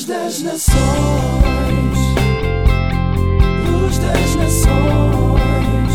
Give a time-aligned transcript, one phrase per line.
[0.00, 1.98] Luz das nações,
[3.68, 5.94] luz das nações,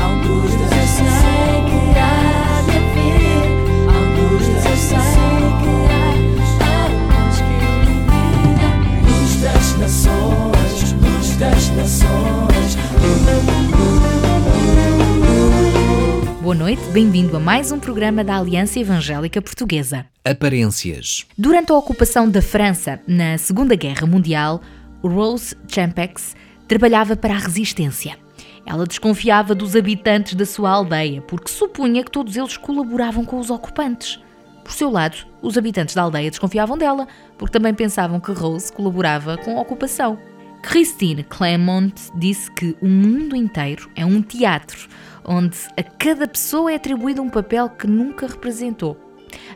[0.00, 3.44] a luz das sei que há de vir,
[3.86, 4.84] a luz das
[7.52, 8.68] ilumina.
[9.10, 12.43] luz das nações, luz das nações.
[16.54, 20.06] Boa noite, bem-vindo a mais um programa da Aliança Evangélica Portuguesa.
[20.24, 21.26] Aparências.
[21.36, 24.62] Durante a ocupação da França na Segunda Guerra Mundial,
[25.02, 26.36] Rose Champex
[26.68, 28.16] trabalhava para a resistência.
[28.64, 33.50] Ela desconfiava dos habitantes da sua aldeia porque supunha que todos eles colaboravam com os
[33.50, 34.20] ocupantes.
[34.62, 39.36] Por seu lado, os habitantes da aldeia desconfiavam dela porque também pensavam que Rose colaborava
[39.38, 40.16] com a ocupação.
[40.66, 44.88] Christine Clement disse que o mundo inteiro é um teatro
[45.24, 48.98] onde a cada pessoa é atribuído um papel que nunca representou.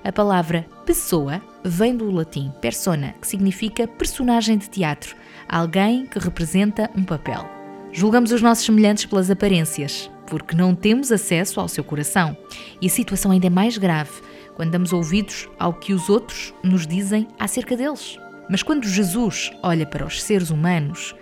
[0.04, 5.16] A palavra pessoa vem do latim persona, que significa personagem de teatro,
[5.48, 7.48] alguém que representa um papel.
[7.90, 12.36] Julgamos os nossos semelhantes pelas aparências, porque não temos acesso ao seu coração.
[12.80, 14.12] E a situação ainda é mais grave
[14.54, 18.18] quando damos ouvidos ao que os outros nos dizem acerca deles.
[18.48, 21.14] Mas quando Jesus olha para os seres humanos,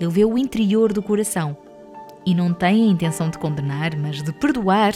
[0.00, 1.56] ele vê o interior do coração
[2.24, 4.94] e não tem a intenção de condenar, mas de perdoar,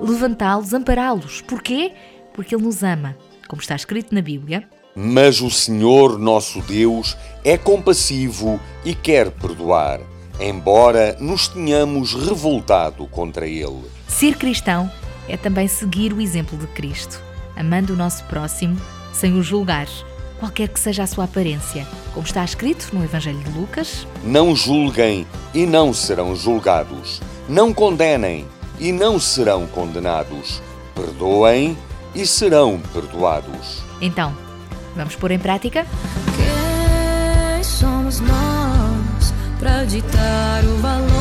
[0.00, 1.40] levantá-los, ampará-los.
[1.42, 1.92] Porquê?
[2.32, 3.16] Porque Ele nos ama,
[3.48, 4.68] como está escrito na Bíblia.
[4.94, 10.00] Mas o Senhor nosso Deus é compassivo e quer perdoar,
[10.40, 13.84] embora nos tenhamos revoltado contra Ele.
[14.06, 14.90] Ser cristão
[15.28, 17.22] é também seguir o exemplo de Cristo,
[17.56, 18.76] amando o nosso próximo
[19.12, 19.88] sem o julgar,
[20.38, 24.06] qualquer que seja a sua aparência, como está escrito no Evangelho de Lucas.
[24.22, 27.20] Não julguem e não serão julgados.
[27.48, 28.46] Não condenem
[28.78, 30.62] e não serão condenados.
[30.94, 31.76] Perdoem
[32.14, 33.82] e serão perdoados.
[34.00, 34.36] Então,
[34.94, 35.86] vamos pôr em prática?
[36.36, 41.17] Quem somos nós para ditar o valor